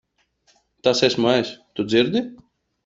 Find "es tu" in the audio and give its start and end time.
1.35-1.89